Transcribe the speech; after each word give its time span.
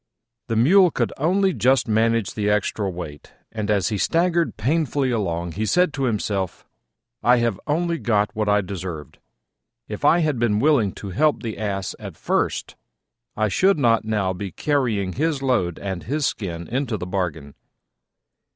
The 0.47 0.55
Mule 0.55 0.89
could 0.89 1.13
only 1.17 1.53
just 1.53 1.87
manage 1.87 2.33
the 2.33 2.49
extra 2.49 2.89
weight, 2.89 3.33
and, 3.51 3.69
as 3.69 3.89
he 3.89 3.99
staggered 3.99 4.57
painfully 4.57 5.11
along, 5.11 5.51
he 5.51 5.65
said 5.67 5.93
to 5.93 6.05
himself, 6.05 6.65
"I 7.21 7.37
have 7.37 7.59
only 7.67 7.99
got 7.99 8.35
what 8.35 8.49
I 8.49 8.61
deserved: 8.61 9.19
if 9.87 10.03
I 10.03 10.21
had 10.21 10.39
been 10.39 10.57
willing 10.57 10.91
to 10.93 11.11
help 11.11 11.43
the 11.43 11.55
Ass 11.59 11.93
at 11.99 12.17
first, 12.17 12.75
I 13.37 13.47
should 13.47 13.77
not 13.77 14.03
now 14.03 14.33
be 14.33 14.51
carrying 14.51 15.13
his 15.13 15.43
load 15.43 15.77
and 15.77 16.01
his 16.01 16.25
skin 16.25 16.67
into 16.67 16.97
the 16.97 17.05
bargain." 17.05 17.53